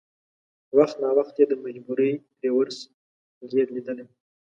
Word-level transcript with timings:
وخت 0.77 0.95
ناوخت 1.03 1.35
یې 1.39 1.45
د 1.49 1.53
مجبورۍ 1.63 2.13
رېورس 2.41 2.77
ګیر 3.51 3.67
لېدلی. 3.75 4.05